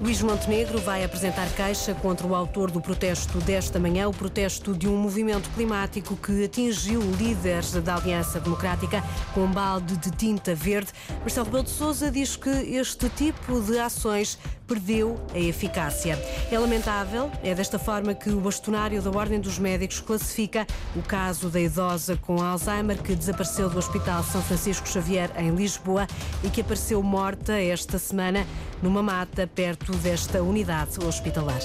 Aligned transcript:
Luís 0.00 0.22
Montenegro 0.22 0.78
vai 0.78 1.02
apresentar 1.02 1.48
queixa 1.56 1.92
contra 1.92 2.24
o 2.24 2.32
autor 2.32 2.70
do 2.70 2.80
protesto 2.80 3.38
desta 3.38 3.80
manhã, 3.80 4.08
o 4.08 4.12
protesto 4.12 4.72
de 4.72 4.86
um 4.86 4.96
movimento 4.96 5.50
climático 5.50 6.16
que 6.16 6.44
atingiu 6.44 7.00
líderes 7.18 7.72
da 7.72 7.96
Aliança 7.96 8.38
Democrática 8.38 9.02
com 9.34 9.40
um 9.40 9.50
balde 9.50 9.96
de 9.96 10.12
tinta 10.12 10.54
verde. 10.54 10.92
Marcelo 11.18 11.46
Rebelo 11.46 11.64
de 11.64 11.70
Sousa 11.70 12.12
diz 12.12 12.36
que 12.36 12.48
este 12.48 13.08
tipo 13.08 13.60
de 13.60 13.76
ações 13.80 14.38
perdeu 14.68 15.18
a 15.34 15.38
eficácia. 15.38 16.18
É 16.52 16.58
lamentável, 16.58 17.32
é 17.42 17.54
desta 17.54 17.78
forma 17.78 18.14
que 18.14 18.28
o 18.28 18.38
bastonário 18.38 19.00
da 19.00 19.10
Ordem 19.10 19.40
dos 19.40 19.58
Médicos 19.58 20.00
classifica 20.00 20.66
o 20.94 21.00
caso 21.00 21.48
da 21.48 21.58
idosa 21.58 22.16
com 22.18 22.42
Alzheimer 22.42 23.02
que 23.02 23.14
desapareceu 23.14 23.70
do 23.70 23.78
Hospital 23.78 24.22
São 24.22 24.42
Francisco 24.42 24.86
Xavier 24.86 25.30
em 25.38 25.54
Lisboa 25.54 26.06
e 26.44 26.50
que 26.50 26.60
apareceu 26.60 27.02
morta 27.02 27.58
esta 27.58 27.98
semana 27.98 28.46
numa 28.82 29.02
mata 29.02 29.46
perto 29.46 29.92
desta 29.96 30.42
unidade 30.42 31.02
hospitalar. 31.02 31.60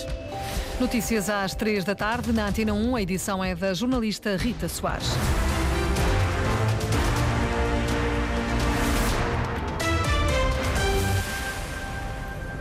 Notícias 0.79 1.29
às 1.29 1.53
três 1.53 1.83
da 1.83 1.93
tarde 1.93 2.31
na 2.31 2.47
Antena 2.47 2.73
1. 2.73 2.95
A 2.95 3.01
edição 3.01 3.43
é 3.43 3.53
da 3.53 3.73
jornalista 3.73 4.37
Rita 4.37 4.69
Soares. 4.69 5.11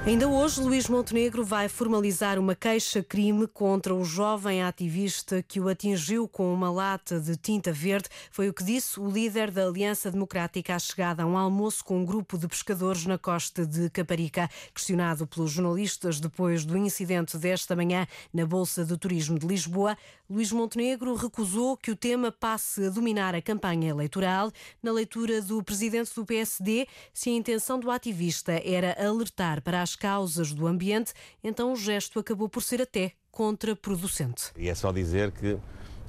Ainda 0.04 0.26
hoje, 0.26 0.60
Luís 0.60 0.88
Montenegro 0.88 1.44
vai 1.44 1.68
formalizar 1.68 2.36
uma 2.36 2.56
queixa-crime 2.56 3.46
contra 3.46 3.94
o 3.94 4.04
jovem 4.04 4.60
ativista 4.60 5.44
que 5.44 5.60
o 5.60 5.68
atingiu 5.68 6.26
com 6.26 6.52
uma 6.52 6.72
lata 6.72 7.20
de 7.20 7.36
tinta 7.36 7.72
verde. 7.72 8.08
Foi 8.28 8.48
o 8.48 8.52
que 8.52 8.64
disse 8.64 8.98
o 8.98 9.08
líder 9.08 9.52
da 9.52 9.64
Aliança 9.64 10.10
Democrática 10.10 10.74
à 10.74 10.78
chegada 10.80 11.22
a 11.22 11.26
um 11.26 11.38
almoço 11.38 11.84
com 11.84 12.00
um 12.00 12.04
grupo 12.04 12.36
de 12.36 12.48
pescadores 12.48 13.06
na 13.06 13.16
costa 13.16 13.64
de 13.64 13.88
Caparica. 13.90 14.50
Questionado 14.74 15.24
pelos 15.24 15.52
jornalistas 15.52 16.18
depois 16.18 16.64
do 16.64 16.76
incidente 16.76 17.38
desta 17.38 17.76
manhã 17.76 18.04
na 18.34 18.44
Bolsa 18.44 18.84
de 18.84 18.96
Turismo 18.96 19.38
de 19.38 19.46
Lisboa, 19.46 19.96
Luís 20.28 20.50
Montenegro 20.50 21.14
recusou 21.14 21.76
que 21.76 21.90
o 21.92 21.96
tema 21.96 22.32
passe 22.32 22.86
a 22.86 22.90
dominar 22.90 23.36
a 23.36 23.42
campanha 23.42 23.90
eleitoral. 23.90 24.50
Na 24.82 24.90
leitura 24.90 25.40
do 25.40 25.62
presidente 25.62 26.12
do 26.12 26.26
PSD, 26.26 26.88
se 27.12 27.30
a 27.30 27.34
intenção 27.34 27.78
do 27.78 27.90
ativista 27.90 28.60
era 28.64 28.96
alertar 28.98 29.62
para 29.62 29.80
as 29.80 29.91
as 29.92 29.96
causas 29.96 30.52
do 30.52 30.66
ambiente, 30.66 31.12
então 31.44 31.72
o 31.72 31.76
gesto 31.76 32.18
acabou 32.18 32.48
por 32.48 32.62
ser 32.62 32.80
até 32.80 33.12
contraproducente. 33.30 34.50
E 34.56 34.68
é 34.68 34.74
só 34.74 34.90
dizer 34.90 35.30
que 35.32 35.58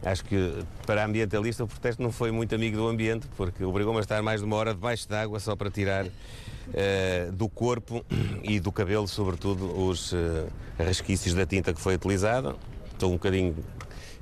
acho 0.04 0.24
que 0.26 0.64
para 0.86 1.02
a 1.02 1.06
ambientalista 1.06 1.64
o 1.64 1.68
protesto 1.68 2.02
não 2.02 2.12
foi 2.12 2.32
muito 2.32 2.56
amigo 2.56 2.78
do 2.78 2.88
ambiente, 2.88 3.28
porque 3.36 3.64
obrigou-me 3.64 4.00
a 4.00 4.02
estar 4.02 4.22
mais 4.22 4.40
de 4.42 4.46
uma 4.46 4.56
hora 4.56 4.74
debaixo 4.74 5.08
d'água 5.08 5.40
só 5.40 5.56
para 5.56 5.70
tirar 5.70 6.06
uh, 6.06 7.32
do 7.34 7.50
corpo 7.50 8.06
e 8.44 8.60
do 8.60 8.72
cabelo, 8.72 9.08
sobretudo, 9.08 9.66
os 9.88 10.12
uh, 10.14 10.48
resquícios 10.78 11.34
da 11.34 11.46
tinta 11.46 11.74
que 11.74 11.82
foi 11.82 11.96
utilizada. 11.96 12.56
Estou 12.92 13.10
um 13.10 13.14
bocadinho. 13.14 13.56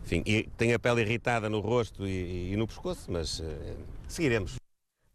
Enfim, 0.06 0.24
tenho 0.58 0.76
a 0.76 0.80
pele 0.80 1.02
irritada 1.02 1.50
no 1.50 1.60
rosto 1.60 2.08
e, 2.08 2.52
e 2.52 2.56
no 2.58 2.68
pescoço, 2.68 3.12
mas 3.12 3.40
uh, 3.40 3.46
seguiremos. 4.08 4.61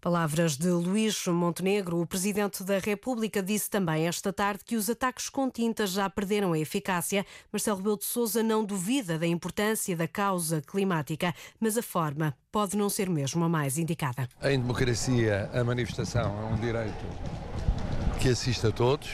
Palavras 0.07 0.57
de 0.57 0.69
Luís 0.69 1.27
Montenegro. 1.27 2.01
O 2.01 2.07
Presidente 2.07 2.63
da 2.63 2.79
República 2.79 3.43
disse 3.43 3.69
também 3.69 4.07
esta 4.07 4.33
tarde 4.33 4.63
que 4.65 4.77
os 4.77 4.89
ataques 4.89 5.29
com 5.29 5.51
tinta 5.51 5.85
já 5.85 6.09
perderam 6.09 6.53
a 6.53 6.59
eficácia. 6.61 7.27
Marcelo 7.53 7.79
Rebelo 7.79 7.99
de 7.99 8.05
Sousa 8.05 8.41
não 8.41 8.65
duvida 8.65 9.19
da 9.19 9.27
importância 9.27 9.97
da 9.97 10.07
causa 10.07 10.63
climática, 10.63 11.35
mas 11.59 11.77
a 11.77 11.83
forma 11.83 12.37
pode 12.53 12.77
não 12.77 12.89
ser 12.89 13.11
mesmo 13.11 13.45
a 13.45 13.49
mais 13.49 13.79
indicada. 13.79 14.29
Em 14.45 14.61
democracia, 14.61 15.51
a 15.53 15.65
manifestação 15.65 16.39
é 16.41 16.55
um 16.55 16.57
direito 16.61 17.05
que 18.21 18.29
assiste 18.29 18.65
a 18.65 18.71
todos. 18.71 19.11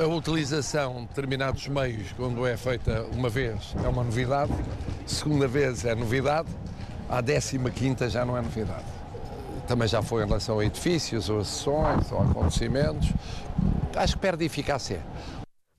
A 0.00 0.06
utilização 0.06 1.02
de 1.02 1.08
determinados 1.08 1.68
meios, 1.68 2.10
quando 2.12 2.46
é 2.46 2.56
feita 2.56 3.02
uma 3.12 3.28
vez, 3.28 3.74
é 3.84 3.86
uma 3.86 4.02
novidade. 4.02 4.54
Segunda 5.04 5.46
vez 5.46 5.84
é 5.84 5.94
novidade. 5.94 6.48
A 7.06 7.20
décima 7.20 7.70
quinta 7.70 8.08
já 8.08 8.24
não 8.24 8.34
é 8.34 8.40
novidade 8.40 9.01
também 9.66 9.88
já 9.88 10.02
foi 10.02 10.22
em 10.22 10.26
relação 10.26 10.58
a 10.58 10.64
edifícios, 10.64 11.28
ou 11.28 11.40
a 11.40 11.44
sessões, 11.44 12.12
ou 12.12 12.22
acontecimentos. 12.22 13.10
Acho 13.96 14.14
que 14.14 14.20
perde 14.20 14.44
eficácia. 14.44 15.00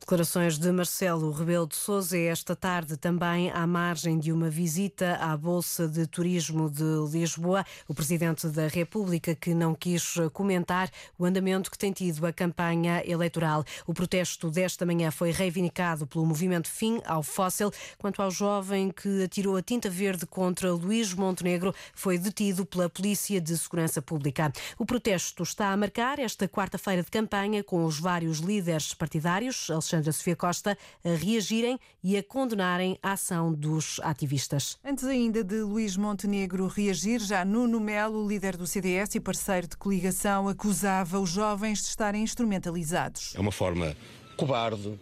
Declarações 0.04 0.60
de 0.60 0.70
Marcelo 0.70 1.32
Rebelo 1.32 1.66
de 1.66 1.78
Sousa 1.78 2.18
esta 2.18 2.58
tarde 2.58 2.98
também 2.98 3.50
à 3.52 3.66
margem 3.66 4.20
de 4.20 4.34
uma 4.34 4.50
visita 4.50 5.16
à 5.16 5.36
Bolsa 5.38 5.88
de 5.88 6.06
Turismo 6.06 6.70
de 6.70 6.84
Lisboa. 7.10 7.66
O 7.88 7.94
Presidente 7.94 8.50
da 8.50 8.68
República 8.68 9.34
que 9.34 9.54
não 9.54 9.74
quis 9.74 10.16
comentar 10.34 10.92
o 11.18 11.24
andamento 11.24 11.72
que 11.72 11.78
tem 11.78 11.94
tido 11.94 12.26
a 12.26 12.34
campanha 12.34 13.02
eleitoral. 13.06 13.64
O 13.88 13.94
protesto 13.94 14.52
desta 14.52 14.86
manhã 14.86 15.10
foi 15.10 15.32
reivindicado 15.32 16.06
pelo 16.06 16.26
movimento 16.26 16.68
Fim 16.68 17.00
ao 17.06 17.24
Fóssil. 17.24 17.72
Quanto 17.98 18.22
ao 18.22 18.30
jovem 18.30 18.92
que 18.92 19.24
atirou 19.24 19.56
a 19.56 19.62
tinta 19.62 19.90
verde 19.90 20.26
contra 20.26 20.74
Luís 20.74 21.14
Montenegro, 21.14 21.74
foi 21.96 22.18
detido 22.18 22.66
pela 22.66 22.90
Polícia 22.90 23.40
de 23.40 23.58
Segurança 23.58 24.02
Pública. 24.02 24.52
O 24.78 24.86
protesto 24.86 25.44
está 25.44 25.72
a 25.72 25.78
marcar 25.78 26.20
esta 26.20 26.46
quarta-feira 26.46 27.02
de 27.02 27.10
campanha 27.10 27.64
com 27.64 27.86
os 27.86 27.98
vários 27.98 28.40
líderes 28.40 28.94
partidários. 28.94 29.72
Alexandra 29.94 30.12
Sofia 30.12 30.36
Costa 30.36 30.78
a 31.04 31.10
reagirem 31.10 31.80
e 32.04 32.18
a 32.18 32.24
condenarem 32.24 32.98
a 33.04 33.12
ação 33.12 33.54
dos 33.54 34.00
ativistas. 34.02 34.80
Antes 34.84 35.04
ainda 35.04 35.44
de 35.44 35.62
Luís 35.62 35.96
Montenegro 35.96 36.68
reagir, 36.68 37.20
já 37.20 37.46
Nuno 37.46 37.80
Melo, 37.80 38.28
líder 38.28 38.58
do 38.58 38.66
CDS 38.66 39.16
e 39.16 39.20
parceiro 39.20 39.68
de 39.68 39.78
coligação, 39.78 40.48
acusava 40.48 41.20
os 41.20 41.30
jovens 41.30 41.82
de 41.84 41.90
estarem 41.90 42.24
instrumentalizados. 42.24 43.34
É 43.36 43.40
uma 43.40 43.52
forma 43.52 43.96
cobarde, 44.36 44.98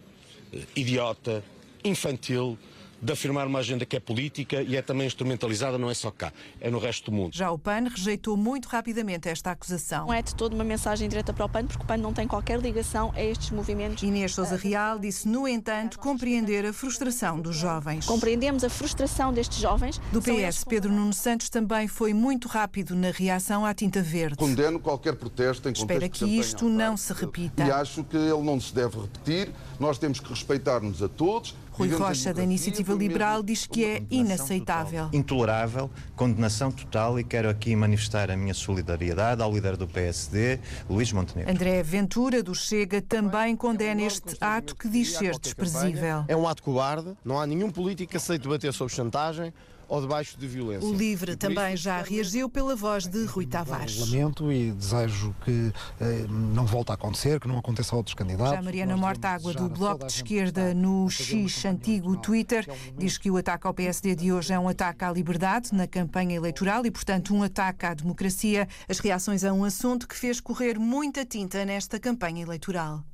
idiota, 0.76 1.42
infantil 1.82 2.58
de 3.02 3.12
afirmar 3.12 3.48
uma 3.48 3.58
agenda 3.58 3.84
que 3.84 3.96
é 3.96 4.00
política 4.00 4.62
e 4.62 4.76
é 4.76 4.82
também 4.82 5.06
instrumentalizada, 5.08 5.76
não 5.76 5.90
é 5.90 5.94
só 5.94 6.10
cá, 6.10 6.32
é 6.60 6.70
no 6.70 6.78
resto 6.78 7.10
do 7.10 7.16
mundo. 7.16 7.34
Já 7.34 7.50
o 7.50 7.58
PAN 7.58 7.88
rejeitou 7.88 8.36
muito 8.36 8.68
rapidamente 8.68 9.28
esta 9.28 9.50
acusação. 9.50 10.06
Não 10.06 10.14
é 10.14 10.22
de 10.22 10.34
toda 10.36 10.54
uma 10.54 10.62
mensagem 10.62 11.08
direta 11.08 11.32
para 11.32 11.44
o 11.44 11.48
PAN, 11.48 11.66
porque 11.66 11.82
o 11.82 11.86
PAN 11.86 11.96
não 11.96 12.12
tem 12.12 12.28
qualquer 12.28 12.60
ligação 12.60 13.12
a 13.16 13.22
estes 13.22 13.50
movimentos. 13.50 14.02
Inês 14.04 14.34
Sousa 14.34 14.56
Real 14.56 15.00
disse, 15.00 15.26
no 15.26 15.48
entanto, 15.48 15.98
compreender 15.98 16.64
a 16.64 16.72
frustração 16.72 17.40
dos 17.40 17.56
jovens. 17.56 18.06
Compreendemos 18.06 18.62
a 18.62 18.70
frustração 18.70 19.32
destes 19.32 19.58
jovens. 19.58 20.00
Do 20.12 20.22
PS, 20.22 20.64
Pedro 20.64 20.92
Nuno 20.92 21.12
Santos 21.12 21.48
também 21.48 21.88
foi 21.88 22.14
muito 22.14 22.46
rápido 22.46 22.94
na 22.94 23.10
reação 23.10 23.66
à 23.66 23.74
tinta 23.74 24.00
verde. 24.00 24.36
Condeno 24.36 24.78
qualquer 24.78 25.16
protesto 25.16 25.68
em 25.68 25.72
Espera 25.72 26.08
que 26.08 26.24
isto 26.24 26.68
não 26.68 26.96
se 26.96 27.12
repita. 27.12 27.64
E 27.64 27.70
acho 27.70 28.04
que 28.04 28.16
ele 28.16 28.42
não 28.42 28.60
se 28.60 28.72
deve 28.72 29.00
repetir. 29.00 29.50
Nós 29.80 29.98
temos 29.98 30.20
que 30.20 30.28
respeitar-nos 30.28 31.02
a 31.02 31.08
todos 31.08 31.56
Rui 31.72 31.88
Rocha, 31.88 32.34
da 32.34 32.42
Iniciativa 32.42 32.92
Liberal, 32.92 33.42
diz 33.42 33.66
que 33.66 33.84
é 33.84 34.02
inaceitável. 34.10 35.04
Total. 35.04 35.20
Intolerável, 35.20 35.90
condenação 36.14 36.70
total 36.70 37.18
e 37.18 37.24
quero 37.24 37.48
aqui 37.48 37.74
manifestar 37.74 38.30
a 38.30 38.36
minha 38.36 38.52
solidariedade 38.52 39.42
ao 39.42 39.52
líder 39.52 39.76
do 39.76 39.88
PSD, 39.88 40.60
Luís 40.88 41.10
Montenegro. 41.12 41.50
André 41.50 41.82
Ventura, 41.82 42.42
do 42.42 42.54
Chega, 42.54 43.00
também 43.00 43.56
condena 43.56 44.02
este 44.02 44.36
ato 44.40 44.76
que 44.76 44.88
diz 44.88 45.16
ser 45.16 45.38
desprezível. 45.38 46.24
É 46.28 46.36
um 46.36 46.46
ato 46.46 46.62
cobarde, 46.62 47.16
não 47.24 47.40
há 47.40 47.46
nenhum 47.46 47.70
político 47.70 48.10
que 48.10 48.16
aceite 48.18 48.42
debater 48.42 48.72
sobre 48.72 48.94
chantagem 48.94 49.52
ou 49.92 50.00
debaixo 50.00 50.38
de 50.38 50.46
violência. 50.46 50.88
O 50.88 50.94
LIVRE 50.94 51.36
também 51.36 51.76
já 51.76 52.00
reagiu 52.00 52.48
pela 52.48 52.74
voz 52.74 53.06
de 53.06 53.26
Rui 53.26 53.44
Tavares. 53.44 53.98
Lamento 53.98 54.50
e 54.50 54.72
desejo 54.72 55.36
que 55.44 55.70
eh, 56.00 56.24
não 56.30 56.64
volte 56.64 56.92
a 56.92 56.94
acontecer, 56.94 57.38
que 57.38 57.46
não 57.46 57.58
aconteça 57.58 57.94
a 57.94 57.98
outros 57.98 58.14
candidatos. 58.14 58.54
Já 58.54 58.62
Mariana 58.62 58.96
Mortágua, 58.96 59.52
do 59.52 59.68
Bloco 59.68 60.06
de 60.06 60.12
Esquerda, 60.14 60.72
no 60.72 61.10
X 61.10 61.66
antigo 61.66 62.16
Twitter, 62.16 62.66
diz 62.96 63.18
que 63.18 63.30
o 63.30 63.36
ataque 63.36 63.66
ao 63.66 63.74
PSD 63.74 64.14
de 64.14 64.32
hoje 64.32 64.54
é 64.54 64.58
um 64.58 64.66
ataque 64.66 65.04
à 65.04 65.12
liberdade 65.12 65.74
na 65.74 65.86
campanha 65.86 66.36
eleitoral 66.36 66.86
e, 66.86 66.90
portanto, 66.90 67.34
um 67.34 67.42
ataque 67.42 67.84
à 67.84 67.92
democracia. 67.92 68.66
As 68.88 68.98
reações 68.98 69.44
a 69.44 69.52
um 69.52 69.62
assunto 69.62 70.08
que 70.08 70.16
fez 70.16 70.40
correr 70.40 70.78
muita 70.78 71.22
tinta 71.22 71.66
nesta 71.66 72.00
campanha 72.00 72.40
eleitoral. 72.40 73.04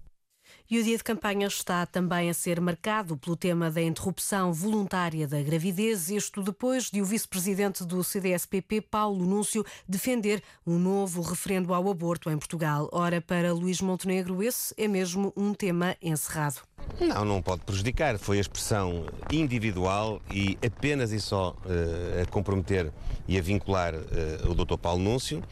E 0.71 0.79
o 0.79 0.85
dia 0.85 0.99
de 0.99 1.03
campanha 1.03 1.47
está 1.47 1.87
também 1.87 2.29
a 2.29 2.35
ser 2.35 2.61
marcado 2.61 3.17
pelo 3.17 3.35
tema 3.35 3.71
da 3.71 3.81
interrupção 3.81 4.53
voluntária 4.53 5.27
da 5.27 5.41
gravidez, 5.41 6.11
isto 6.11 6.43
depois 6.43 6.91
de 6.91 7.01
o 7.01 7.07
vice-presidente 7.07 7.87
do 7.87 8.05
CDSPP, 8.05 8.83
Paulo 8.83 9.25
Núncio, 9.25 9.65
defender 9.89 10.43
um 10.67 10.79
novo 10.79 11.23
referendo 11.23 11.73
ao 11.73 11.89
aborto 11.89 12.29
em 12.29 12.37
Portugal. 12.37 12.87
Ora, 12.93 13.19
para 13.19 13.55
Luís 13.55 13.81
Montenegro, 13.81 14.43
esse 14.43 14.75
é 14.77 14.87
mesmo 14.87 15.33
um 15.35 15.55
tema 15.55 15.97
encerrado. 16.03 16.68
Não, 17.01 17.25
não 17.25 17.41
pode 17.41 17.63
prejudicar. 17.63 18.19
Foi 18.19 18.39
a 18.39 18.41
expressão 18.41 19.07
individual 19.31 20.21
e 20.33 20.59
apenas 20.65 21.13
e 21.13 21.21
só 21.21 21.51
uh, 21.65 22.23
a 22.23 22.27
comprometer 22.27 22.93
e 23.27 23.39
a 23.39 23.43
vincular 23.43 23.95
uh, 23.95 24.51
o 24.51 24.55
Dr. 24.55 24.77
Paulo 24.77 25.01
Núncio. 25.03 25.39
Uh, 25.39 25.43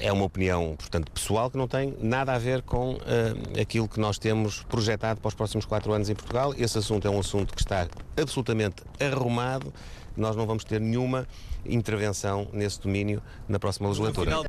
é 0.00 0.10
uma 0.12 0.24
opinião, 0.24 0.74
portanto, 0.76 1.10
pessoal 1.12 1.50
que 1.50 1.58
não 1.58 1.68
tem 1.68 1.94
nada 2.00 2.32
a 2.32 2.38
ver 2.38 2.62
com 2.62 2.96
aquilo 3.60 3.88
que 3.88 4.00
nós 4.00 4.18
temos 4.18 4.62
projetado 4.64 5.20
para 5.20 5.28
os 5.28 5.34
próximos 5.34 5.66
quatro 5.66 5.92
anos 5.92 6.08
em 6.08 6.14
Portugal. 6.14 6.54
Esse 6.56 6.78
assunto 6.78 7.06
é 7.06 7.10
um 7.10 7.20
assunto 7.20 7.54
que 7.54 7.60
está 7.60 7.86
absolutamente 8.16 8.82
arrumado. 8.98 9.72
Nós 10.16 10.34
não 10.34 10.46
vamos 10.46 10.64
ter 10.64 10.80
nenhuma 10.80 11.28
intervenção 11.64 12.48
nesse 12.52 12.80
domínio 12.80 13.22
na 13.46 13.58
próxima 13.58 13.88
legislatura. 13.88 14.45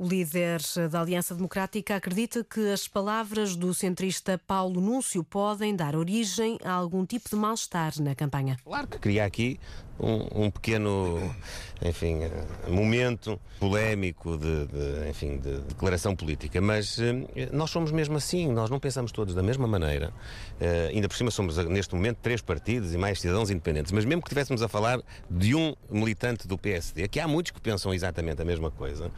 O 0.00 0.08
líder 0.08 0.62
da 0.90 1.02
Aliança 1.02 1.34
Democrática 1.34 1.94
acredita 1.94 2.42
que 2.42 2.72
as 2.72 2.88
palavras 2.88 3.54
do 3.54 3.74
centrista 3.74 4.40
Paulo 4.46 4.80
Núncio 4.80 5.22
podem 5.22 5.76
dar 5.76 5.94
origem 5.94 6.58
a 6.64 6.72
algum 6.72 7.04
tipo 7.04 7.28
de 7.28 7.36
mal-estar 7.36 7.92
na 8.00 8.14
campanha. 8.14 8.56
Claro 8.64 8.88
que 8.88 8.98
cria 8.98 9.26
aqui 9.26 9.60
um, 10.00 10.44
um, 10.44 10.50
pequeno, 10.50 11.34
enfim, 11.82 12.20
momento 12.68 13.38
polémico 13.58 14.36
de, 14.36 14.66
de, 14.66 15.08
enfim, 15.10 15.36
de 15.36 15.58
declaração 15.60 16.16
política, 16.16 16.60
mas 16.60 16.98
eh, 16.98 17.48
nós 17.52 17.70
somos 17.70 17.92
mesmo 17.92 18.16
assim, 18.16 18.50
nós 18.50 18.70
não 18.70 18.80
pensamos 18.80 19.12
todos 19.12 19.34
da 19.34 19.42
mesma 19.42 19.66
maneira. 19.66 20.12
Uh, 20.60 20.88
ainda 20.94 21.08
por 21.08 21.16
cima 21.16 21.30
somos 21.30 21.56
neste 21.66 21.94
momento 21.94 22.18
três 22.22 22.40
partidos 22.40 22.94
e 22.94 22.98
mais 22.98 23.20
cidadãos 23.20 23.50
independentes, 23.50 23.92
mas 23.92 24.04
mesmo 24.04 24.22
que 24.22 24.28
estivéssemos 24.28 24.62
a 24.62 24.68
falar 24.68 25.00
de 25.30 25.54
um 25.54 25.74
militante 25.90 26.48
do 26.48 26.56
PSD, 26.56 27.06
que 27.08 27.20
há 27.20 27.28
muitos 27.28 27.52
que 27.52 27.60
pensam 27.60 27.92
exatamente 27.92 28.40
a 28.40 28.44
mesma 28.44 28.70
coisa. 28.70 29.10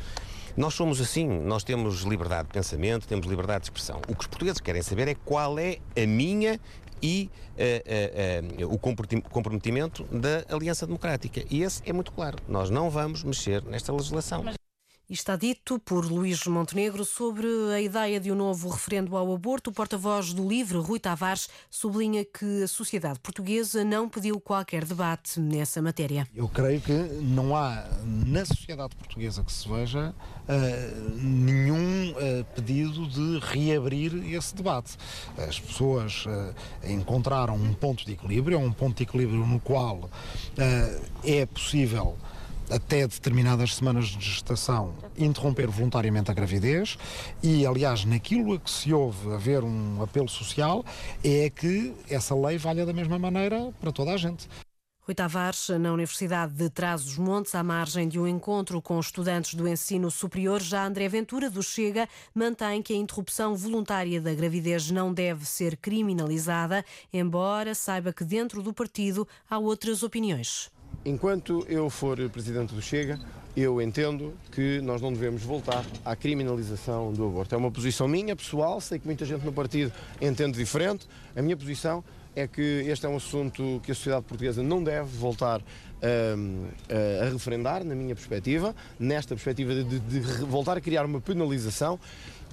Nós 0.57 0.75
somos 0.75 1.01
assim, 1.01 1.27
nós 1.27 1.65
temos 1.65 2.03
liberdade 2.03 2.49
de 2.49 2.53
pensamento, 2.53 3.07
temos 3.07 3.27
liberdade 3.27 3.61
de 3.61 3.67
expressão. 3.67 4.03
O 4.07 4.15
que 4.15 4.21
os 4.21 4.27
portugueses 4.27 4.61
querem 4.61 4.83
saber 4.83 5.09
é 5.09 5.15
qual 5.15 5.59
é 5.59 5.79
a 5.97 6.07
minha 6.07 6.61
e 7.03 7.29
uh, 7.57 8.65
uh, 8.65 8.73
o 8.73 8.79
comprometimento 8.79 10.05
da 10.05 10.45
Aliança 10.55 10.87
Democrática. 10.87 11.43
E 11.51 11.63
esse 11.63 11.83
é 11.85 11.93
muito 11.93 12.13
claro. 12.13 12.39
Nós 12.49 12.71
não 12.71 12.89
vamos 12.89 13.25
mexer 13.25 13.63
nesta 13.65 13.93
legislação. 13.93 14.43
Mas... 14.45 14.62
Está 15.13 15.37
dito 15.37 15.79
por 15.79 16.11
Luís 16.11 16.47
Montenegro 16.47 17.05
sobre 17.05 17.47
a 17.75 17.79
ideia 17.79 18.19
de 18.19 18.33
um 18.33 18.35
novo 18.35 18.71
referendo 18.71 19.15
ao 19.15 19.35
aborto. 19.35 19.69
O 19.69 19.73
porta-voz 19.73 20.33
do 20.33 20.49
LIVRE, 20.49 20.79
Rui 20.79 20.99
Tavares, 20.99 21.51
sublinha 21.71 22.25
que 22.25 22.63
a 22.63 22.67
sociedade 22.67 23.21
portuguesa 23.21 23.85
não 23.85 24.09
pediu 24.09 24.41
qualquer 24.41 24.87
debate 24.87 25.39
nessa 25.39 25.83
matéria. 25.83 26.27
Eu 26.35 26.49
creio 26.49 26.81
que 26.81 26.95
não 26.95 27.55
há 27.55 27.85
na 28.03 28.47
sociedade 28.47 28.97
portuguesa 28.97 29.45
que 29.45 29.53
se 29.53 29.69
veja 29.69 30.15
uh, 30.15 31.11
nenhum 31.21 32.13
uh, 32.13 32.45
pedido 32.55 33.07
de 33.07 33.39
reabrir 33.41 34.15
esse 34.35 34.55
debate. 34.55 34.97
As 35.37 35.61
pessoas 35.61 36.25
uh, 36.25 36.55
encontraram 36.91 37.55
um 37.55 37.75
ponto 37.75 38.07
de 38.07 38.13
equilíbrio, 38.13 38.57
é 38.57 38.59
um 38.59 38.73
ponto 38.73 38.97
de 38.97 39.03
equilíbrio 39.03 39.47
no 39.47 39.61
qual 39.61 40.09
é 41.23 41.45
possível 41.45 42.17
até 42.73 43.07
determinadas 43.07 43.77
semanas 43.77 44.07
de 44.07 44.25
gestação, 44.25 44.95
interromper 45.17 45.69
voluntariamente 45.69 46.31
a 46.31 46.35
gravidez 46.35 46.99
e, 47.43 47.67
aliás, 47.67 48.05
naquilo 48.05 48.55
a 48.55 48.59
que 48.59 48.71
se 48.71 48.93
ouve 48.93 49.33
haver 49.33 49.63
um 49.63 50.03
apelo 50.03 50.29
social, 50.29 50.85
é 51.23 51.51
que 51.51 51.95
essa 52.09 52.35
lei 52.35 52.59
valha 52.59 52.87
da 52.87 52.93
mesma 52.93 53.19
maneira 53.19 53.73
para 53.81 53.93
toda 53.93 54.13
a 54.13 54.17
gente. 54.17 54.49
Rui 55.05 55.17
Tavares, 55.17 55.69
na 55.81 55.93
Universidade 55.93 56.55
de 56.55 56.71
Trás-os-Montes, 56.71 57.57
à 57.57 57.63
margem 57.65 58.07
de 58.07 58.21
um 58.21 58.27
encontro 58.27 58.81
com 58.81 59.01
estudantes 59.01 59.55
do 59.55 59.67
ensino 59.67 60.09
superior, 60.13 60.63
já 60.63 60.87
André 60.87 61.09
Ventura 61.09 61.51
do 61.51 61.61
Chega 61.61 62.09
mantém 62.33 62.81
que 62.81 62.93
a 62.93 62.97
interrupção 62.97 63.57
voluntária 63.57 64.21
da 64.21 64.33
gravidez 64.33 64.93
não 64.93 65.13
deve 65.13 65.45
ser 65.45 65.77
criminalizada, 65.77 66.85
embora 67.13 67.75
saiba 67.75 68.13
que 68.13 68.23
dentro 68.23 68.63
do 68.63 68.73
partido 68.73 69.27
há 69.51 69.59
outras 69.59 70.05
opiniões. 70.05 70.71
Enquanto 71.05 71.67
eu 71.69 71.91
for 71.91 72.17
presidente 72.31 72.75
do 72.75 72.81
Chega, 72.81 73.19
eu 73.57 73.83
entendo 73.83 74.35
que 74.53 74.81
nós 74.83 75.03
não 75.03 75.13
devemos 75.13 75.43
voltar 75.43 75.85
à 76.05 76.15
criminalização 76.15 77.13
do 77.13 77.27
aborto. 77.27 77.55
É 77.55 77.59
uma 77.59 77.73
posição 77.73 78.07
minha, 78.07 78.37
pessoal, 78.37 78.81
sei 78.81 79.01
que 79.01 79.07
muita 79.07 79.25
gente 79.25 79.45
no 79.45 79.53
partido 79.53 79.93
entende 80.21 80.57
diferente. 80.57 81.09
A 81.35 81.43
minha 81.43 81.57
posição 81.57 82.05
é 82.37 82.47
que 82.47 82.63
este 82.87 83.05
é 83.05 83.09
um 83.09 83.17
assunto 83.17 83.81
que 83.83 83.91
a 83.91 83.95
sociedade 83.95 84.25
portuguesa 84.27 84.63
não 84.63 84.83
deve 84.83 85.09
voltar 85.19 85.61
a, 85.61 87.27
a 87.27 87.31
referendar, 87.31 87.85
na 87.85 87.97
minha 87.97 88.15
perspectiva, 88.15 88.75
nesta 88.99 89.35
perspectiva 89.35 89.75
de, 89.75 89.85
de, 89.85 89.99
de 89.99 90.21
voltar 90.45 90.77
a 90.77 90.81
criar 90.81 91.05
uma 91.05 91.21
penalização 91.21 91.99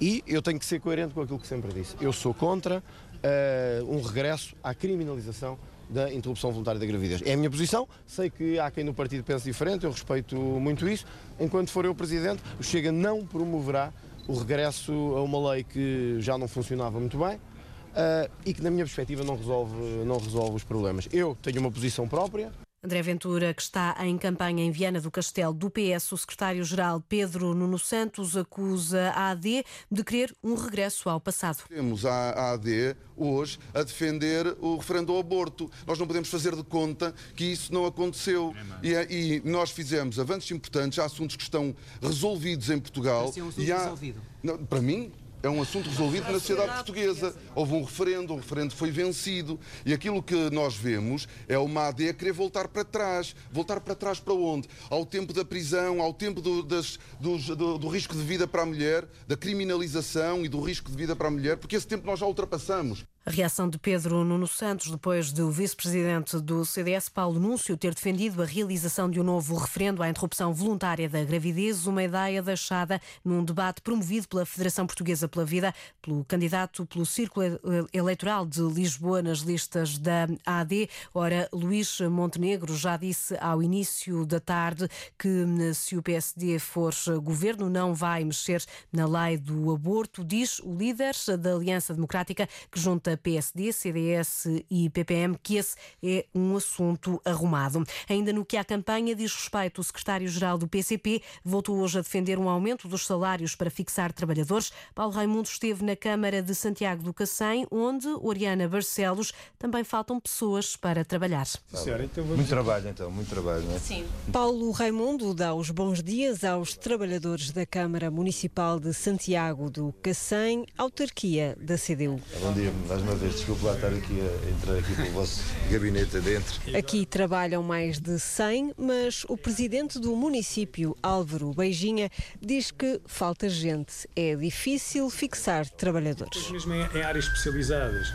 e 0.00 0.24
eu 0.26 0.42
tenho 0.42 0.58
que 0.58 0.66
ser 0.66 0.80
coerente 0.80 1.14
com 1.14 1.22
aquilo 1.22 1.38
que 1.38 1.46
sempre 1.46 1.72
disse. 1.72 1.94
Eu 2.00 2.12
sou 2.12 2.34
contra 2.34 2.78
uh, 2.78 3.94
um 3.94 4.02
regresso 4.02 4.56
à 4.62 4.74
criminalização 4.74 5.58
da 5.90 6.12
interrupção 6.12 6.50
voluntária 6.50 6.78
da 6.78 6.86
gravidez. 6.86 7.22
É 7.24 7.32
a 7.32 7.36
minha 7.36 7.50
posição, 7.50 7.88
sei 8.06 8.30
que 8.30 8.58
há 8.58 8.70
quem 8.70 8.84
no 8.84 8.94
partido 8.94 9.24
pense 9.24 9.44
diferente, 9.44 9.84
eu 9.84 9.90
respeito 9.90 10.36
muito 10.36 10.88
isso. 10.88 11.04
Enquanto 11.38 11.70
for 11.70 11.84
eu 11.84 11.94
presidente, 11.94 12.42
o 12.58 12.62
Chega 12.62 12.92
não 12.92 13.26
promoverá 13.26 13.92
o 14.26 14.38
regresso 14.38 14.92
a 14.92 15.22
uma 15.22 15.50
lei 15.50 15.64
que 15.64 16.16
já 16.20 16.38
não 16.38 16.46
funcionava 16.46 16.98
muito 17.00 17.18
bem 17.18 17.36
uh, 17.36 18.30
e 18.46 18.54
que, 18.54 18.62
na 18.62 18.70
minha 18.70 18.84
perspectiva, 18.84 19.24
não 19.24 19.36
resolve, 19.36 19.74
não 20.04 20.18
resolve 20.18 20.56
os 20.56 20.64
problemas. 20.64 21.08
Eu 21.12 21.36
tenho 21.42 21.60
uma 21.60 21.70
posição 21.70 22.06
própria. 22.06 22.52
André 22.82 23.02
Ventura, 23.02 23.52
que 23.52 23.60
está 23.60 23.94
em 24.00 24.16
campanha 24.16 24.64
em 24.64 24.70
Viana 24.70 25.02
do 25.02 25.10
Castelo 25.10 25.52
do 25.52 25.68
PS, 25.68 26.12
o 26.12 26.16
secretário-geral 26.16 27.02
Pedro 27.06 27.54
Nuno 27.54 27.78
Santos 27.78 28.38
acusa 28.38 29.10
a 29.10 29.32
AD 29.32 29.66
de 29.92 30.02
querer 30.02 30.34
um 30.42 30.54
regresso 30.54 31.10
ao 31.10 31.20
passado. 31.20 31.58
Temos 31.68 32.06
a 32.06 32.52
AD 32.52 32.96
hoje 33.14 33.58
a 33.74 33.82
defender 33.82 34.56
o 34.62 34.78
referendo 34.78 35.12
ao 35.12 35.18
aborto. 35.18 35.70
Nós 35.86 35.98
não 35.98 36.06
podemos 36.06 36.30
fazer 36.30 36.56
de 36.56 36.64
conta 36.64 37.14
que 37.36 37.44
isso 37.44 37.70
não 37.70 37.84
aconteceu. 37.84 38.54
E, 38.82 38.94
é, 38.94 39.06
e, 39.12 39.42
nós 39.44 39.70
fizemos 39.70 40.18
avanços 40.18 40.50
importantes, 40.50 40.98
há 40.98 41.04
assuntos 41.04 41.36
que 41.36 41.42
estão 41.42 41.76
resolvidos 42.00 42.70
em 42.70 42.80
Portugal. 42.80 43.30
é 43.36 43.42
um 43.42 43.48
assunto 43.48 43.62
e 43.62 43.70
há, 43.70 43.82
resolvido. 43.82 44.22
Não, 44.42 44.56
para 44.56 44.80
mim, 44.80 45.12
é 45.42 45.48
um 45.48 45.62
assunto 45.62 45.88
resolvido 45.88 46.24
na 46.24 46.38
sociedade 46.38 46.74
portuguesa. 46.74 47.34
Houve 47.54 47.74
um 47.74 47.82
referendo, 47.82 48.34
o 48.34 48.36
referendo 48.36 48.74
foi 48.74 48.90
vencido. 48.90 49.58
E 49.86 49.92
aquilo 49.92 50.22
que 50.22 50.34
nós 50.50 50.74
vemos 50.74 51.26
é 51.48 51.58
uma 51.58 51.88
AD 51.88 52.10
a 52.10 52.14
querer 52.14 52.32
voltar 52.32 52.68
para 52.68 52.84
trás. 52.84 53.34
Voltar 53.50 53.80
para 53.80 53.94
trás 53.94 54.20
para 54.20 54.34
onde? 54.34 54.68
Ao 54.90 55.06
tempo 55.06 55.32
da 55.32 55.44
prisão, 55.44 56.00
ao 56.00 56.12
tempo 56.12 56.40
do, 56.40 56.62
das, 56.62 56.98
do, 57.18 57.38
do, 57.56 57.78
do 57.78 57.88
risco 57.88 58.14
de 58.14 58.22
vida 58.22 58.46
para 58.46 58.62
a 58.62 58.66
mulher, 58.66 59.06
da 59.26 59.36
criminalização 59.36 60.44
e 60.44 60.48
do 60.48 60.60
risco 60.60 60.90
de 60.90 60.96
vida 60.96 61.16
para 61.16 61.28
a 61.28 61.30
mulher, 61.30 61.56
porque 61.56 61.76
esse 61.76 61.86
tempo 61.86 62.06
nós 62.06 62.18
já 62.18 62.26
ultrapassamos. 62.26 63.04
A 63.26 63.30
reação 63.30 63.68
de 63.68 63.78
Pedro 63.78 64.24
Nuno 64.24 64.48
Santos 64.48 64.90
depois 64.90 65.30
do 65.30 65.50
vice-presidente 65.50 66.40
do 66.40 66.64
CDS, 66.64 67.10
Paulo 67.10 67.38
Núncio, 67.38 67.76
ter 67.76 67.94
defendido 67.94 68.42
a 68.42 68.46
realização 68.46 69.10
de 69.10 69.20
um 69.20 69.22
novo 69.22 69.56
referendo 69.56 70.02
à 70.02 70.08
interrupção 70.08 70.54
voluntária 70.54 71.06
da 71.06 71.22
gravidez, 71.22 71.86
uma 71.86 72.02
ideia 72.02 72.42
deixada 72.42 72.98
num 73.22 73.44
debate 73.44 73.82
promovido 73.82 74.26
pela 74.26 74.46
Federação 74.46 74.86
Portuguesa 74.86 75.28
pela 75.28 75.44
Vida, 75.44 75.74
pelo 76.00 76.24
candidato 76.24 76.86
pelo 76.86 77.04
Círculo 77.04 77.60
Eleitoral 77.92 78.46
de 78.46 78.62
Lisboa 78.62 79.20
nas 79.20 79.40
listas 79.40 79.98
da 79.98 80.26
AD. 80.46 80.88
Ora, 81.12 81.46
Luís 81.52 82.00
Montenegro 82.00 82.74
já 82.74 82.96
disse 82.96 83.36
ao 83.38 83.62
início 83.62 84.24
da 84.24 84.40
tarde 84.40 84.88
que 85.18 85.44
se 85.74 85.94
o 85.94 86.02
PSD 86.02 86.58
for 86.58 86.94
governo 87.22 87.68
não 87.68 87.94
vai 87.94 88.24
mexer 88.24 88.64
na 88.90 89.06
lei 89.06 89.36
do 89.36 89.74
aborto, 89.74 90.24
diz 90.24 90.58
o 90.60 90.74
líder 90.74 91.14
da 91.38 91.52
Aliança 91.52 91.92
Democrática 91.92 92.48
que 92.72 92.80
junta 92.80 93.09
PSD, 93.16 93.72
CDS 93.72 94.46
e 94.70 94.90
PPM, 94.90 95.36
que 95.42 95.56
esse 95.56 95.76
é 96.02 96.26
um 96.34 96.56
assunto 96.56 97.20
arrumado. 97.24 97.84
Ainda 98.08 98.32
no 98.32 98.44
que 98.44 98.56
à 98.56 98.64
campanha 98.64 99.14
diz 99.14 99.34
respeito, 99.34 99.80
o 99.80 99.84
secretário-geral 99.84 100.58
do 100.58 100.68
PCP 100.68 101.22
voltou 101.44 101.78
hoje 101.78 101.98
a 101.98 102.02
defender 102.02 102.38
um 102.38 102.48
aumento 102.48 102.88
dos 102.88 103.06
salários 103.06 103.54
para 103.54 103.70
fixar 103.70 104.12
trabalhadores. 104.12 104.72
Paulo 104.94 105.12
Raimundo 105.12 105.48
esteve 105.48 105.84
na 105.84 105.96
Câmara 105.96 106.42
de 106.42 106.54
Santiago 106.54 107.02
do 107.02 107.14
Cacém, 107.14 107.66
onde 107.70 108.08
Oriana 108.20 108.68
Barcelos 108.68 109.32
também 109.58 109.84
faltam 109.84 110.20
pessoas 110.20 110.76
para 110.76 111.04
trabalhar. 111.04 111.46
Senhora, 111.74 112.04
então 112.04 112.24
muito 112.24 112.48
trabalho, 112.48 112.88
então, 112.88 113.10
muito 113.10 113.28
trabalho, 113.28 113.62
não 113.62 113.76
é? 113.76 113.78
Sim. 113.78 114.06
Paulo 114.32 114.70
Raimundo 114.70 115.34
dá 115.34 115.54
os 115.54 115.70
bons 115.70 116.02
dias 116.02 116.44
aos 116.44 116.76
trabalhadores 116.76 117.50
da 117.50 117.66
Câmara 117.66 118.10
Municipal 118.10 118.78
de 118.78 118.92
Santiago 118.92 119.70
do 119.70 119.92
Cacém, 120.02 120.66
autarquia 120.76 121.56
da 121.60 121.76
CDU. 121.76 122.20
Bom 122.40 122.52
dia, 122.52 122.72
mais 123.00 123.02
uma 123.02 123.14
vez, 123.14 123.34
desculpe 123.34 123.64
lá 123.64 123.74
estar 123.74 123.88
aqui 123.88 124.20
a 124.20 124.50
entrar 124.50 124.78
aqui 124.78 124.94
pelo 124.94 125.10
vosso 125.10 125.42
gabinete 125.70 126.16
adentro. 126.16 126.60
Aqui 126.76 127.06
trabalham 127.06 127.62
mais 127.62 127.98
de 127.98 128.18
100, 128.18 128.74
mas 128.76 129.24
o 129.28 129.36
presidente 129.36 129.98
do 129.98 130.14
município, 130.14 130.96
Álvaro 131.02 131.52
Beijinha, 131.52 132.10
diz 132.40 132.70
que 132.70 133.00
falta 133.06 133.48
gente. 133.48 134.08
É 134.14 134.36
difícil 134.36 135.08
fixar 135.08 135.68
trabalhadores. 135.68 136.50
Mesmo 136.50 136.74
em, 136.74 136.80
em 136.94 137.02
áreas 137.02 137.24
especializadas. 137.26 138.08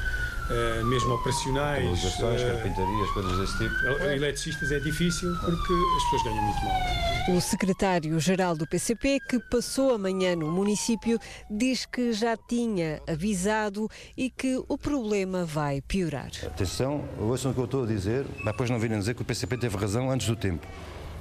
Uh, 0.50 0.86
mesmo 0.86 1.16
operacionais. 1.16 2.04
Uh, 2.04 2.20
carpintarias, 2.20 3.10
coisas 3.12 3.40
desse 3.40 3.58
tipo. 3.58 4.04
Eletricistas 4.04 4.72
é 4.72 4.80
difícil 4.80 5.36
porque 5.42 5.74
as 5.98 6.04
pessoas 6.04 6.24
ganham 6.24 6.44
muito 6.44 6.64
mal. 6.64 7.36
O 7.36 7.42
secretário-geral 7.42 8.56
do 8.56 8.68
PCP, 8.68 9.20
que 9.28 9.40
passou 9.50 9.96
amanhã 9.96 10.36
no 10.36 10.52
município, 10.52 11.18
diz 11.50 11.88
que 11.88 12.14
já 12.14 12.38
tinha 12.38 13.02
avisado 13.08 13.90
e 14.16 14.30
que 14.30 14.62
o 14.68 14.78
problema 14.78 15.44
vai 15.44 15.82
piorar. 15.82 16.30
Atenção, 16.46 17.04
ouçam 17.20 17.50
o 17.50 17.54
que 17.54 17.60
eu 17.60 17.66
estou 17.66 17.84
a 17.84 17.88
dizer, 17.88 18.26
mas 18.38 18.54
depois 18.54 18.70
não 18.70 18.78
virem 18.78 19.00
dizer 19.00 19.16
que 19.16 19.24
o 19.24 19.26
PCP 19.26 19.58
teve 19.58 19.76
razão 19.76 20.12
antes 20.12 20.28
do 20.28 20.36
tempo. 20.36 20.68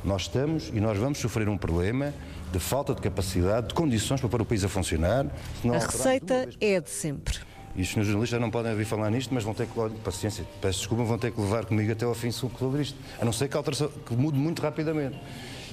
Nós 0.04 0.22
estamos 0.22 0.68
e 0.68 0.80
nós 0.80 0.98
vamos 0.98 1.18
sofrer 1.18 1.48
um 1.48 1.56
problema 1.56 2.12
de 2.52 2.58
falta 2.58 2.94
de 2.94 3.00
capacidade, 3.00 3.68
de 3.68 3.74
condições 3.74 4.20
para 4.20 4.28
pôr 4.28 4.42
o 4.42 4.44
país 4.44 4.62
a 4.62 4.68
funcionar. 4.68 5.24
A 5.64 5.78
receita 5.78 6.46
é 6.60 6.78
de 6.78 6.90
sempre 6.90 7.53
E 7.76 7.82
os 7.82 7.88
senhores 7.88 8.06
jornalistas 8.06 8.40
não 8.40 8.50
podem 8.50 8.70
ouvir 8.70 8.84
falar 8.84 9.10
nisto, 9.10 9.34
mas 9.34 9.42
vão 9.42 9.52
ter 9.52 9.66
que, 9.66 9.78
olha, 9.78 9.94
paciência, 10.04 10.44
peço 10.60 10.78
desculpa, 10.78 11.02
vão 11.04 11.18
ter 11.18 11.32
que 11.32 11.40
levar 11.40 11.64
comigo 11.64 11.90
até 11.90 12.04
ao 12.04 12.14
fim 12.14 12.30
sobre 12.30 12.82
isto. 12.82 12.96
A 13.20 13.24
não 13.24 13.32
ser 13.32 13.48
que, 13.48 13.56
a 13.56 13.58
alteração, 13.58 13.88
que 13.88 14.14
mude 14.14 14.38
muito 14.38 14.62
rapidamente. 14.62 15.18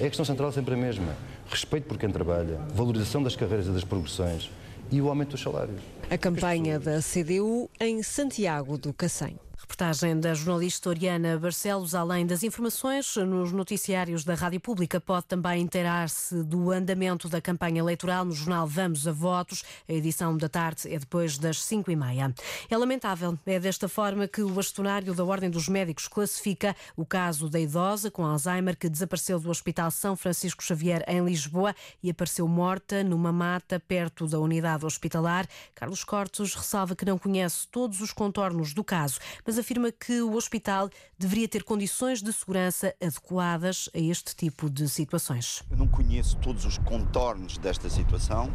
É 0.00 0.06
a 0.06 0.08
questão 0.08 0.24
central 0.24 0.50
sempre 0.50 0.74
a 0.74 0.76
mesma. 0.76 1.16
Respeito 1.48 1.86
por 1.86 1.98
quem 1.98 2.10
trabalha, 2.10 2.58
valorização 2.74 3.22
das 3.22 3.36
carreiras 3.36 3.66
e 3.66 3.70
das 3.70 3.84
progressões 3.84 4.50
e 4.92 5.00
o 5.00 5.08
aumento 5.08 5.30
dos 5.30 5.40
salários. 5.40 5.80
A 6.10 6.18
campanha 6.18 6.78
da 6.78 7.00
CDU 7.00 7.70
em 7.80 8.02
Santiago 8.02 8.76
do 8.76 8.92
Cacém. 8.92 9.38
Reportagem 9.72 10.20
da 10.20 10.34
jornalista 10.34 10.90
Oriana 10.90 11.38
Barcelos. 11.38 11.94
Além 11.94 12.26
das 12.26 12.42
informações 12.42 13.16
nos 13.16 13.52
noticiários 13.52 14.22
da 14.22 14.34
Rádio 14.34 14.60
Pública, 14.60 15.00
pode 15.00 15.24
também 15.24 15.62
inteirar-se 15.62 16.44
do 16.44 16.70
andamento 16.70 17.26
da 17.26 17.40
campanha 17.40 17.78
eleitoral 17.78 18.22
no 18.22 18.32
jornal 18.32 18.66
Vamos 18.66 19.08
a 19.08 19.12
Votos. 19.12 19.64
A 19.88 19.92
edição 19.94 20.36
da 20.36 20.46
tarde 20.46 20.92
é 20.92 20.98
depois 20.98 21.38
das 21.38 21.64
5 21.64 21.90
e 21.90 21.96
meia. 21.96 22.34
É 22.68 22.76
lamentável. 22.76 23.38
É 23.46 23.58
desta 23.58 23.88
forma 23.88 24.28
que 24.28 24.42
o 24.42 24.50
bastonário 24.50 25.14
da 25.14 25.24
Ordem 25.24 25.48
dos 25.48 25.70
Médicos 25.70 26.06
classifica 26.06 26.76
o 26.94 27.06
caso 27.06 27.48
da 27.48 27.58
idosa 27.58 28.10
com 28.10 28.26
Alzheimer 28.26 28.76
que 28.76 28.90
desapareceu 28.90 29.40
do 29.40 29.48
Hospital 29.48 29.90
São 29.90 30.14
Francisco 30.14 30.62
Xavier 30.62 31.02
em 31.08 31.24
Lisboa 31.24 31.74
e 32.02 32.10
apareceu 32.10 32.46
morta 32.46 33.02
numa 33.02 33.32
mata 33.32 33.80
perto 33.80 34.26
da 34.26 34.38
unidade 34.38 34.84
hospitalar. 34.84 35.48
Carlos 35.74 36.04
Cortes 36.04 36.54
ressalva 36.54 36.94
que 36.94 37.06
não 37.06 37.16
conhece 37.16 37.66
todos 37.68 38.02
os 38.02 38.12
contornos 38.12 38.74
do 38.74 38.84
caso, 38.84 39.18
mas 39.46 39.61
afirma 39.62 39.90
que 39.90 40.20
o 40.20 40.34
hospital 40.34 40.90
deveria 41.18 41.48
ter 41.48 41.64
condições 41.64 42.22
de 42.22 42.32
segurança 42.32 42.94
adequadas 43.00 43.88
a 43.94 43.98
este 43.98 44.36
tipo 44.36 44.68
de 44.68 44.88
situações. 44.88 45.62
Eu 45.70 45.76
não 45.76 45.88
conheço 45.88 46.36
todos 46.36 46.64
os 46.64 46.78
contornos 46.78 47.56
desta 47.58 47.88
situação, 47.88 48.52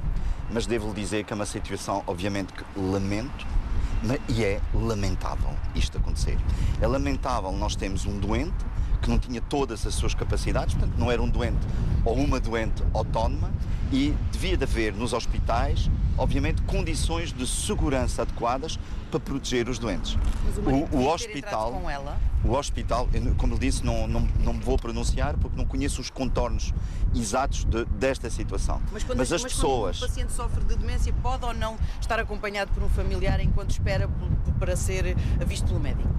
mas 0.52 0.68
devo 0.68 0.94
dizer 0.94 1.24
que 1.24 1.34
é 1.34 1.36
uma 1.36 1.46
situação, 1.46 2.04
obviamente, 2.06 2.54
que 2.54 2.64
lamento 2.80 3.46
e 4.30 4.44
é 4.44 4.62
lamentável 4.74 5.56
isto 5.74 5.98
acontecer. 5.98 6.38
É 6.80 6.88
lamentável 6.88 7.52
nós 7.52 7.76
temos 7.76 8.06
um 8.06 8.20
doente 8.20 8.66
que 9.02 9.10
não 9.10 9.20
tinha 9.20 9.42
todas 9.42 9.86
as 9.86 9.94
suas 9.96 10.14
capacidades, 10.14 10.76
portanto 10.76 10.98
não 10.98 11.12
era 11.12 11.22
um 11.22 11.30
doente 11.30 11.66
ou 12.04 12.16
uma 12.16 12.40
doente 12.40 12.84
autónoma 12.94 13.52
e 13.92 14.14
devia 14.32 14.58
de 14.58 14.64
haver 14.64 14.94
nos 14.94 15.14
hospitais, 15.14 15.90
obviamente, 16.18 16.62
condições 16.64 17.32
de 17.32 17.48
segurança 17.48 18.24
adequadas 18.24 18.78
para 19.10 19.20
proteger 19.20 19.70
os 19.70 19.80
doentes. 19.80 20.18
O, 20.92 20.98
o, 20.98 21.08
hospital, 21.08 21.82
o 22.44 22.52
hospital, 22.54 23.08
como 23.38 23.54
lhe 23.54 23.60
disse, 23.60 23.86
não, 23.86 24.08
não, 24.08 24.28
não 24.44 24.54
me 24.54 24.60
vou 24.60 24.78
pronunciar 24.78 25.38
porque 25.38 25.56
não 25.56 25.66
conheço 25.66 26.02
os 26.02 26.10
contornos 26.10 26.74
exatos 27.16 27.64
de, 27.64 27.86
desta 27.86 28.30
situação. 28.30 28.82
Mas, 28.92 29.04
quando, 29.04 29.20
mas 29.20 29.32
as 29.32 29.44
mas 29.44 29.54
pessoas, 29.54 30.00
quando 30.00 30.06
um 30.06 30.14
paciente 30.14 30.34
sofre 30.34 30.64
de 30.66 30.76
demência, 30.76 31.14
pode 31.22 31.46
ou 31.46 31.54
não 31.54 31.78
estar 32.02 32.20
acompanhado 32.20 32.72
por 32.74 32.84
um 32.84 32.90
familiar 32.90 33.40
enquanto 33.40 33.72
espera 33.72 34.10
para 34.60 34.76
ser 34.76 35.16
visto 35.46 35.68
pelo 35.68 35.80
médico? 35.80 36.10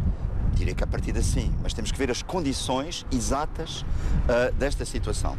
Direi 0.55 0.75
que 0.75 0.85
a 0.85 0.87
partir 0.87 1.12
de 1.12 1.23
sim, 1.23 1.52
mas 1.62 1.73
temos 1.73 1.93
que 1.93 1.99
ver 1.99 2.11
as 2.11 2.23
condições 2.23 3.07
exatas 3.11 3.83
uh, 3.83 4.52
desta 4.59 4.85
situação. 4.85 5.37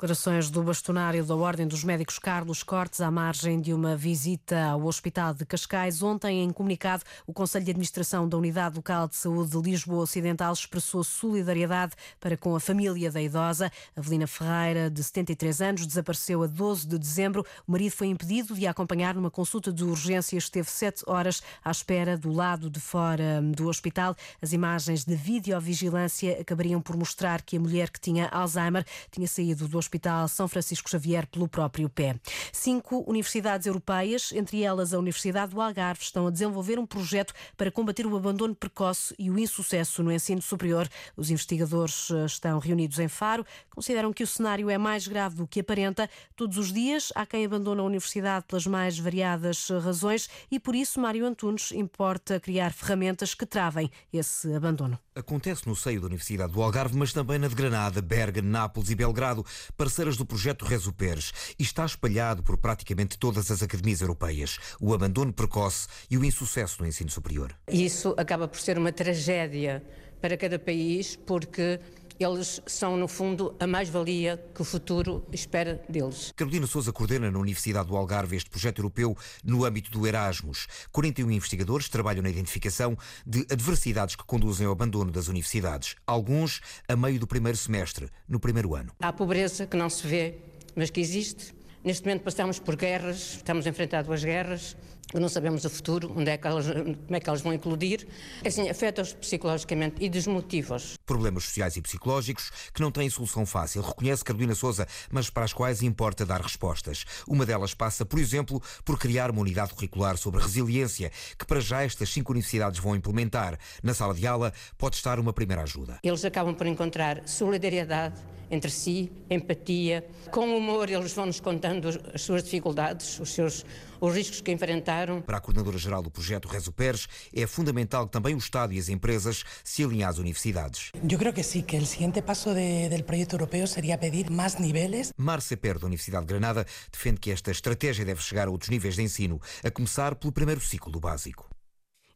Declarações 0.00 0.48
do 0.48 0.62
bastonário 0.62 1.22
da 1.22 1.36
Ordem 1.36 1.68
dos 1.68 1.84
Médicos 1.84 2.18
Carlos 2.18 2.62
Cortes 2.62 3.02
à 3.02 3.10
margem 3.10 3.60
de 3.60 3.74
uma 3.74 3.94
visita 3.94 4.58
ao 4.70 4.86
Hospital 4.86 5.34
de 5.34 5.44
Cascais. 5.44 6.02
Ontem, 6.02 6.42
em 6.42 6.50
comunicado, 6.50 7.04
o 7.26 7.34
Conselho 7.34 7.66
de 7.66 7.70
Administração 7.70 8.26
da 8.26 8.38
Unidade 8.38 8.76
Local 8.76 9.08
de 9.08 9.16
Saúde 9.16 9.50
de 9.50 9.70
Lisboa 9.70 10.04
Ocidental 10.04 10.54
expressou 10.54 11.04
solidariedade 11.04 11.92
para 12.18 12.34
com 12.34 12.56
a 12.56 12.60
família 12.60 13.12
da 13.12 13.20
idosa. 13.20 13.70
Avelina 13.94 14.26
Ferreira, 14.26 14.88
de 14.88 15.04
73 15.04 15.60
anos, 15.60 15.86
desapareceu 15.86 16.44
a 16.44 16.46
12 16.46 16.88
de 16.88 16.98
dezembro. 16.98 17.44
O 17.68 17.72
marido 17.72 17.92
foi 17.92 18.06
impedido 18.06 18.54
de 18.54 18.66
a 18.66 18.70
acompanhar 18.70 19.14
numa 19.14 19.30
consulta 19.30 19.70
de 19.70 19.84
urgência. 19.84 20.38
Esteve 20.38 20.70
sete 20.70 21.04
horas 21.06 21.42
à 21.62 21.70
espera 21.70 22.16
do 22.16 22.32
lado 22.32 22.70
de 22.70 22.80
fora 22.80 23.42
do 23.54 23.68
hospital. 23.68 24.16
As 24.40 24.54
imagens 24.54 25.04
de 25.04 25.14
videovigilância 25.14 26.40
acabariam 26.40 26.80
por 26.80 26.96
mostrar 26.96 27.42
que 27.42 27.58
a 27.58 27.60
mulher 27.60 27.90
que 27.90 28.00
tinha 28.00 28.28
Alzheimer 28.28 28.86
tinha 29.10 29.28
saído 29.28 29.68
do 29.68 29.76
hospital 29.76 29.89
Hospital 29.90 30.28
São 30.28 30.46
Francisco 30.46 30.88
Xavier 30.88 31.26
pelo 31.26 31.48
próprio 31.48 31.88
pé. 31.88 32.14
Cinco 32.52 33.04
universidades 33.08 33.66
europeias, 33.66 34.30
entre 34.32 34.62
elas 34.62 34.94
a 34.94 34.98
Universidade 35.00 35.52
do 35.52 35.60
Algarve, 35.60 36.00
estão 36.00 36.28
a 36.28 36.30
desenvolver 36.30 36.78
um 36.78 36.86
projeto 36.86 37.34
para 37.56 37.72
combater 37.72 38.06
o 38.06 38.16
abandono 38.16 38.54
precoce 38.54 39.12
e 39.18 39.28
o 39.28 39.36
insucesso 39.36 40.00
no 40.04 40.12
ensino 40.12 40.40
superior. 40.40 40.88
Os 41.16 41.28
investigadores 41.28 42.08
eh, 42.12 42.24
estão 42.24 42.60
reunidos 42.60 43.00
em 43.00 43.08
Faro, 43.08 43.44
consideram 43.68 44.12
que 44.12 44.22
o 44.22 44.26
cenário 44.28 44.70
é 44.70 44.78
mais 44.78 45.08
grave 45.08 45.34
do 45.34 45.46
que 45.46 45.58
aparenta. 45.58 46.08
Todos 46.36 46.56
os 46.56 46.72
dias 46.72 47.12
há 47.16 47.26
quem 47.26 47.44
abandona 47.44 47.82
a 47.82 47.84
universidade 47.84 48.44
pelas 48.46 48.68
mais 48.68 48.96
variadas 48.96 49.70
razões 49.82 50.30
e 50.52 50.60
por 50.60 50.76
isso 50.76 51.00
Mário 51.00 51.26
Antunes 51.26 51.72
importa 51.72 52.38
criar 52.38 52.72
ferramentas 52.72 53.34
que 53.34 53.44
travem 53.44 53.90
esse 54.12 54.54
abandono. 54.54 54.96
Acontece 55.20 55.68
no 55.68 55.76
seio 55.76 56.00
da 56.00 56.06
Universidade 56.06 56.50
do 56.50 56.62
Algarve, 56.62 56.96
mas 56.96 57.12
também 57.12 57.38
na 57.38 57.46
de 57.46 57.54
Granada, 57.54 58.00
Berga, 58.00 58.40
Nápoles 58.40 58.88
e 58.88 58.94
Belgrado 58.94 59.44
parceiras 59.76 60.16
do 60.16 60.24
projeto 60.24 60.64
Resuperes 60.64 61.54
e 61.58 61.62
está 61.62 61.84
espalhado 61.84 62.42
por 62.42 62.56
praticamente 62.56 63.18
todas 63.18 63.50
as 63.50 63.62
academias 63.62 64.00
europeias. 64.00 64.58
O 64.80 64.94
abandono 64.94 65.30
precoce 65.30 65.86
e 66.10 66.16
o 66.16 66.24
insucesso 66.24 66.80
no 66.80 66.88
ensino 66.88 67.10
superior. 67.10 67.54
Isso 67.70 68.14
acaba 68.16 68.48
por 68.48 68.58
ser 68.58 68.78
uma 68.78 68.90
tragédia 68.90 69.84
para 70.22 70.38
cada 70.38 70.58
país, 70.58 71.16
porque 71.16 71.78
eles 72.20 72.60
são, 72.66 72.98
no 72.98 73.08
fundo, 73.08 73.56
a 73.58 73.66
mais-valia 73.66 74.36
que 74.54 74.60
o 74.60 74.64
futuro 74.64 75.26
espera 75.32 75.82
deles. 75.88 76.32
Carolina 76.36 76.66
Souza 76.66 76.92
coordena 76.92 77.30
na 77.30 77.38
Universidade 77.38 77.88
do 77.88 77.96
Algarve 77.96 78.36
este 78.36 78.50
projeto 78.50 78.80
europeu 78.80 79.16
no 79.42 79.64
âmbito 79.64 79.90
do 79.90 80.06
Erasmus. 80.06 80.66
41 80.92 81.30
investigadores 81.30 81.88
trabalham 81.88 82.22
na 82.22 82.28
identificação 82.28 82.94
de 83.26 83.46
adversidades 83.50 84.16
que 84.16 84.24
conduzem 84.24 84.66
ao 84.66 84.72
abandono 84.72 85.10
das 85.10 85.28
universidades, 85.28 85.96
alguns 86.06 86.60
a 86.86 86.94
meio 86.94 87.18
do 87.18 87.26
primeiro 87.26 87.56
semestre, 87.56 88.10
no 88.28 88.38
primeiro 88.38 88.74
ano. 88.74 88.92
Há 89.00 89.12
pobreza 89.12 89.66
que 89.66 89.76
não 89.76 89.88
se 89.88 90.06
vê, 90.06 90.38
mas 90.76 90.90
que 90.90 91.00
existe. 91.00 91.59
Neste 91.82 92.04
momento 92.04 92.22
passamos 92.22 92.58
por 92.58 92.76
guerras, 92.76 93.36
estamos 93.36 93.66
a 93.66 93.70
enfrentar 93.70 94.02
duas 94.02 94.22
guerras, 94.22 94.76
não 95.14 95.30
sabemos 95.30 95.64
o 95.64 95.70
futuro, 95.70 96.12
onde 96.14 96.30
é 96.30 96.36
que 96.36 96.46
elas, 96.46 96.66
como 96.66 97.16
é 97.16 97.18
que 97.18 97.28
elas 97.28 97.40
vão 97.40 97.54
eclodir. 97.54 98.06
Assim, 98.44 98.68
afeta-os 98.68 99.14
psicologicamente 99.14 99.96
e 99.98 100.08
desmotiva-os. 100.10 100.98
Problemas 101.06 101.44
sociais 101.44 101.78
e 101.78 101.82
psicológicos 101.82 102.52
que 102.74 102.82
não 102.82 102.92
têm 102.92 103.08
solução 103.08 103.46
fácil, 103.46 103.80
reconhece 103.80 104.22
Carolina 104.22 104.54
Souza, 104.54 104.86
mas 105.10 105.30
para 105.30 105.44
as 105.44 105.54
quais 105.54 105.82
importa 105.82 106.26
dar 106.26 106.42
respostas. 106.42 107.06
Uma 107.26 107.46
delas 107.46 107.72
passa, 107.72 108.04
por 108.04 108.18
exemplo, 108.18 108.62
por 108.84 108.98
criar 108.98 109.30
uma 109.30 109.40
unidade 109.40 109.72
curricular 109.72 110.18
sobre 110.18 110.42
resiliência, 110.42 111.10
que 111.38 111.46
para 111.46 111.60
já 111.60 111.82
estas 111.82 112.10
cinco 112.10 112.32
universidades 112.32 112.78
vão 112.78 112.94
implementar. 112.94 113.58
Na 113.82 113.94
sala 113.94 114.12
de 114.12 114.26
aula 114.26 114.52
pode 114.76 114.96
estar 114.96 115.18
uma 115.18 115.32
primeira 115.32 115.62
ajuda. 115.62 115.98
Eles 116.02 116.26
acabam 116.26 116.54
por 116.54 116.66
encontrar 116.66 117.26
solidariedade 117.26 118.20
entre 118.50 118.70
si, 118.70 119.10
empatia. 119.28 120.04
Com 120.30 120.56
humor, 120.56 120.88
eles 120.90 121.12
vão-nos 121.12 121.40
contando 121.40 121.88
as 122.12 122.22
suas 122.22 122.42
dificuldades, 122.42 123.18
os 123.20 123.30
seus 123.30 123.64
os 124.00 124.14
riscos 124.14 124.40
que 124.40 124.50
enfrentaram. 124.50 125.20
Para 125.20 125.36
a 125.36 125.40
coordenadora-geral 125.40 126.02
do 126.02 126.10
projeto 126.10 126.48
Rezo 126.48 126.72
Pérez, 126.72 127.06
é 127.34 127.46
fundamental 127.46 128.06
que 128.06 128.12
também 128.12 128.34
o 128.34 128.38
Estado 128.38 128.72
e 128.72 128.78
as 128.78 128.88
empresas 128.88 129.44
se 129.62 129.84
alinhem 129.84 130.04
às 130.04 130.18
universidades. 130.18 130.90
Eu 131.08 131.18
creo 131.18 131.32
que 131.32 131.42
sim, 131.42 131.60
que 131.60 131.76
o 131.76 131.84
seguinte 131.84 132.22
passo 132.22 132.54
de, 132.54 132.88
do 132.88 133.04
projeto 133.04 133.34
europeu 133.34 133.66
seria 133.66 133.98
pedir 133.98 134.30
mais 134.30 134.56
níveis. 134.58 135.12
Marcia 135.16 135.56
Per, 135.56 135.78
da 135.78 135.86
Universidade 135.86 136.24
de 136.24 136.32
Granada, 136.32 136.66
defende 136.90 137.20
que 137.20 137.30
esta 137.30 137.50
estratégia 137.50 138.04
deve 138.04 138.22
chegar 138.22 138.48
a 138.48 138.50
outros 138.50 138.70
níveis 138.70 138.94
de 138.94 139.02
ensino, 139.02 139.40
a 139.62 139.70
começar 139.70 140.14
pelo 140.14 140.32
primeiro 140.32 140.60
ciclo 140.60 140.90
do 140.90 141.00
básico. 141.00 141.49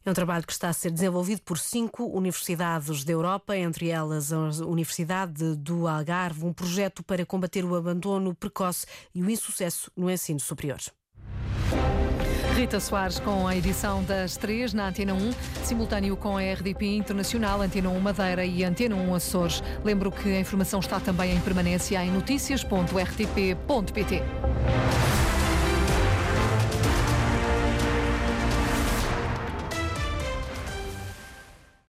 É 0.05 0.11
um 0.11 0.13
trabalho 0.13 0.45
que 0.45 0.53
está 0.53 0.69
a 0.69 0.73
ser 0.73 0.91
desenvolvido 0.91 1.41
por 1.41 1.57
cinco 1.57 2.05
universidades 2.05 3.03
da 3.03 3.11
Europa, 3.11 3.57
entre 3.57 3.89
elas 3.89 4.31
a 4.31 4.37
Universidade 4.63 5.55
do 5.55 5.87
Algarve, 5.87 6.45
um 6.45 6.53
projeto 6.53 7.01
para 7.01 7.25
combater 7.25 7.65
o 7.65 7.73
abandono 7.73 8.35
precoce 8.35 8.85
e 9.15 9.23
o 9.23 9.29
insucesso 9.31 9.89
no 9.97 10.11
ensino 10.11 10.39
superior. 10.39 10.77
Rita 12.55 12.79
Soares 12.79 13.19
com 13.19 13.47
a 13.47 13.55
edição 13.55 14.03
das 14.03 14.37
três 14.37 14.71
na 14.73 14.87
Antena 14.87 15.15
1, 15.15 15.31
simultâneo 15.63 16.15
com 16.15 16.37
a 16.37 16.41
RDP 16.41 16.95
Internacional, 16.95 17.61
Antena 17.61 17.89
1 17.89 17.99
Madeira 17.99 18.45
e 18.45 18.63
Antena 18.63 18.95
1 18.95 19.15
Açores. 19.15 19.63
Lembro 19.83 20.11
que 20.11 20.29
a 20.29 20.39
informação 20.39 20.79
está 20.79 20.99
também 20.99 21.35
em 21.35 21.41
permanência 21.41 22.03
em 22.03 22.11
notícias.rtp.pt. 22.11 24.21